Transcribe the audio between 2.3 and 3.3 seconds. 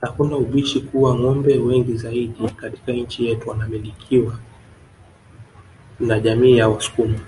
katika nchi